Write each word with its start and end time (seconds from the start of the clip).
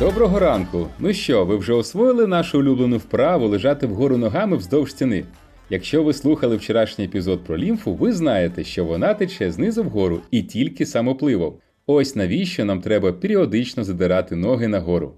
Доброго 0.00 0.38
ранку! 0.38 0.88
Ну 0.98 1.12
що, 1.12 1.44
ви 1.44 1.56
вже 1.56 1.72
освоїли 1.72 2.26
нашу 2.26 2.58
улюблену 2.58 2.96
вправу 2.96 3.48
лежати 3.48 3.86
вгору 3.86 4.16
ногами 4.16 4.56
вздовж 4.56 4.90
стіни? 4.90 5.24
Якщо 5.70 6.02
ви 6.02 6.12
слухали 6.12 6.56
вчорашній 6.56 7.04
епізод 7.04 7.44
про 7.44 7.58
лімфу, 7.58 7.94
ви 7.94 8.12
знаєте, 8.12 8.64
що 8.64 8.84
вона 8.84 9.14
тече 9.14 9.52
знизу 9.52 9.84
вгору 9.84 10.20
і 10.30 10.42
тільки 10.42 10.86
самопливом. 10.86 11.54
Ось 11.86 12.16
навіщо 12.16 12.64
нам 12.64 12.80
треба 12.80 13.12
періодично 13.12 13.84
задирати 13.84 14.36
ноги 14.36 14.68
нагору. 14.68 15.12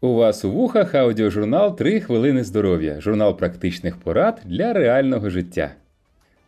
У 0.00 0.14
вас 0.14 0.44
у 0.44 0.50
вухах 0.50 0.94
аудіожурнал 0.94 1.76
«3 1.80 2.00
хвилини 2.00 2.44
здоров'я, 2.44 3.00
журнал 3.00 3.38
практичних 3.38 3.96
порад 3.96 4.40
для 4.44 4.72
реального 4.72 5.30
життя. 5.30 5.74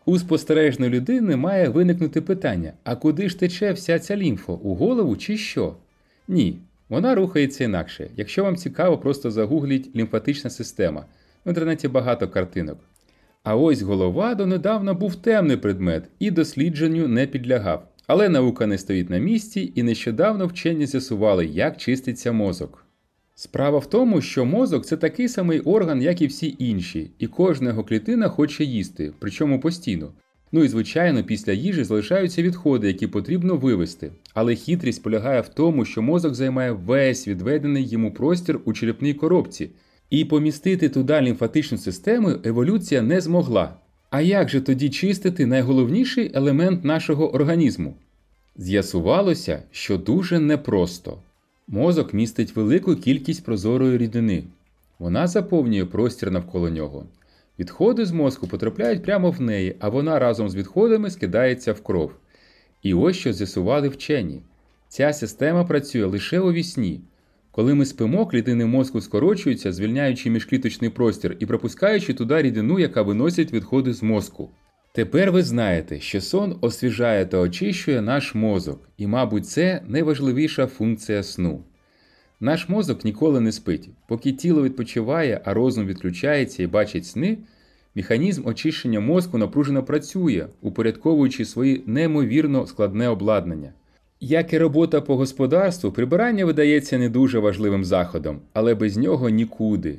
У 0.05 0.19
спостережної 0.19 0.93
людини 0.93 1.37
має 1.37 1.69
виникнути 1.69 2.21
питання: 2.21 2.73
а 2.85 2.97
куди 2.97 3.29
ж 3.29 3.39
тече 3.39 3.73
вся 3.73 3.99
ця 3.99 4.17
лімфа? 4.17 4.53
У 4.53 4.75
голову 4.75 5.17
чи 5.17 5.37
що? 5.37 5.75
Ні, 6.29 6.59
вона 6.89 7.15
рухається 7.15 7.65
інакше. 7.65 8.11
Якщо 8.17 8.45
вам 8.45 8.57
цікаво, 8.57 8.99
просто 8.99 9.31
загугліть 9.31 9.97
лімфатична 9.97 10.51
система. 10.51 11.07
В 11.47 11.49
інтернеті 11.49 11.89
багато 11.89 12.29
картинок. 12.29 12.79
А 13.43 13.57
ось 13.57 13.83
голова 13.83 14.35
донедавна 14.35 14.95
був 14.95 15.17
темний 15.17 15.57
предмет 15.57 16.05
і 16.19 16.31
дослідженню 16.31 17.09
не 17.09 17.27
підлягав. 17.27 17.89
Але 18.07 18.29
наука 18.29 18.67
не 18.67 18.79
стоїть 18.79 19.11
на 19.11 19.19
місці, 19.19 19.73
і 19.75 19.83
нещодавно 19.83 20.47
вчені 20.47 20.87
з'ясували, 20.87 21.47
як 21.47 21.77
чиститься 21.77 22.33
мозок. 22.33 22.87
Справа 23.35 23.79
в 23.79 23.87
тому, 23.87 24.21
що 24.21 24.45
мозок 24.45 24.87
це 24.87 24.97
такий 24.97 25.29
самий 25.29 25.61
орган, 25.61 26.03
як 26.03 26.23
і 26.23 26.27
всі 26.27 26.57
інші, 26.59 27.11
і 27.19 27.27
кожна 27.27 27.69
його 27.69 27.85
клітина 27.85 28.29
хоче 28.29 28.65
їсти, 28.65 29.13
причому 29.19 29.61
постійно. 29.61 30.13
Ну 30.55 30.65
і 30.65 30.69
звичайно, 30.69 31.25
після 31.25 31.53
їжі 31.53 31.85
залишаються 31.85 32.43
відходи, 32.43 32.87
які 32.87 33.07
потрібно 33.07 33.57
вивести. 33.57 34.11
Але 34.35 34.55
хитрість 34.55 35.03
полягає 35.03 35.41
в 35.41 35.49
тому, 35.49 35.85
що 35.85 36.03
мозок 36.03 36.35
займає 36.35 36.73
весь 36.73 37.29
відведений 37.29 37.89
йому 37.89 38.13
простір 38.13 38.61
у 38.65 38.73
черепній 38.73 39.15
коробці, 39.15 39.71
і 40.11 40.25
помістити 40.25 40.89
туди 40.89 41.21
лімфатичну 41.21 41.79
систему 41.79 42.33
еволюція 42.45 43.03
не 43.03 43.21
змогла. 43.21 43.75
А 44.11 44.21
як 44.21 44.49
же 44.49 44.61
тоді 44.61 44.91
чистити 44.91 45.47
найголовніший 45.47 46.31
елемент 46.35 46.85
нашого 46.85 47.35
організму? 47.35 47.95
З'ясувалося, 48.57 49.63
що 49.71 49.99
дуже 49.99 50.39
непросто. 50.41 51.19
Мозок 51.69 52.15
містить 52.15 52.57
велику 52.57 52.97
кількість 52.97 53.45
прозорої 53.45 53.99
рідини. 53.99 54.45
Вона 54.99 55.27
заповнює 55.27 55.85
простір 55.85 56.31
навколо 56.31 56.71
нього. 56.71 57.07
Відходи 57.59 58.07
з 58.07 58.13
мозку 58.13 58.47
потрапляють 58.47 59.03
прямо 59.03 59.31
в 59.31 59.41
неї, 59.41 59.77
а 59.81 59.89
вона 59.89 60.19
разом 60.19 60.49
з 60.49 60.55
відходами 60.55 61.11
скидається 61.11 61.73
в 61.73 61.83
кров. 61.83 62.13
І 62.83 62.95
ось 62.95 63.17
що 63.17 63.33
з'ясували 63.33 63.89
вчені. 63.89 64.43
Ця 64.89 65.13
система 65.13 65.65
працює 65.65 66.05
лише 66.05 66.41
у 66.41 66.53
вісні. 66.53 67.01
Коли 67.51 67.75
ми 67.75 67.85
спимо, 67.85 68.27
клітини 68.27 68.67
мозку 68.67 69.01
скорочуються, 69.01 69.73
звільняючи 69.73 70.31
міжкліточний 70.31 70.91
простір 70.91 71.37
і 71.41 71.47
пропускаючи 71.47 72.15
туди 72.15 72.43
рідину, 72.43 72.79
яка 72.79 73.03
виносить 73.03 73.53
відходи 73.53 73.93
з 73.93 74.03
мозку. 74.03 74.51
Тепер 74.93 75.33
ви 75.33 75.43
знаєте, 75.43 76.01
що 76.01 76.21
сон 76.21 76.59
освіжає 76.61 77.27
та 77.27 77.39
очищує 77.39 78.03
наш 78.03 78.35
мозок, 78.35 78.89
і, 78.97 79.07
мабуть, 79.07 79.47
це 79.47 79.83
найважливіша 79.87 80.67
функція 80.67 81.23
сну. 81.23 81.65
Наш 82.45 82.69
мозок 82.69 83.05
ніколи 83.05 83.41
не 83.41 83.53
спить. 83.53 83.89
Поки 84.07 84.33
тіло 84.33 84.63
відпочиває, 84.63 85.41
а 85.45 85.55
розум 85.55 85.87
відключається 85.87 86.63
і 86.63 86.67
бачить 86.67 87.07
сни, 87.07 87.39
механізм 87.95 88.47
очищення 88.47 89.01
мозку 89.01 89.39
напружено 89.39 89.83
працює, 89.83 90.47
упорядковуючи 90.63 91.45
свої 91.45 91.83
неймовірно 91.87 92.67
складне 92.67 93.09
обладнання. 93.09 93.73
Як 94.21 94.53
і 94.53 94.59
робота 94.59 95.01
по 95.01 95.17
господарству, 95.17 95.93
прибирання 95.93 96.45
видається 96.45 96.99
не 96.99 97.09
дуже 97.09 97.39
важливим 97.39 97.85
заходом, 97.85 98.41
але 98.53 98.75
без 98.75 98.97
нього 98.97 99.29
нікуди. 99.29 99.99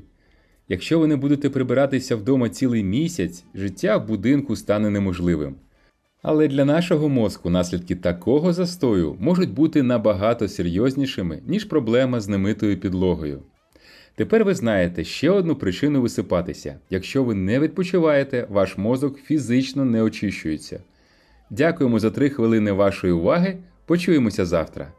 Якщо 0.69 0.99
ви 0.99 1.07
не 1.07 1.15
будете 1.15 1.49
прибиратися 1.49 2.15
вдома 2.15 2.49
цілий 2.49 2.83
місяць, 2.83 3.43
життя 3.55 3.97
в 3.97 4.07
будинку 4.07 4.55
стане 4.55 4.89
неможливим. 4.89 5.55
Але 6.27 6.47
для 6.47 6.65
нашого 6.65 7.09
мозку 7.09 7.49
наслідки 7.49 7.95
такого 7.95 8.53
застою 8.53 9.15
можуть 9.19 9.53
бути 9.53 9.83
набагато 9.83 10.47
серйознішими, 10.47 11.41
ніж 11.47 11.63
проблема 11.65 12.19
з 12.19 12.27
немитою 12.27 12.79
підлогою. 12.79 13.41
Тепер 14.15 14.45
ви 14.45 14.55
знаєте 14.55 15.03
ще 15.03 15.29
одну 15.29 15.55
причину 15.55 16.01
висипатися: 16.01 16.79
якщо 16.89 17.23
ви 17.23 17.35
не 17.35 17.59
відпочиваєте, 17.59 18.47
ваш 18.49 18.77
мозок 18.77 19.17
фізично 19.17 19.85
не 19.85 20.01
очищується. 20.01 20.79
Дякуємо 21.49 21.99
за 21.99 22.11
три 22.11 22.29
хвилини 22.29 22.71
вашої 22.71 23.13
уваги. 23.13 23.57
Почуємося 23.85 24.45
завтра. 24.45 24.91